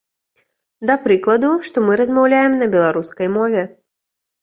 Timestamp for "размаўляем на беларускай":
2.03-3.27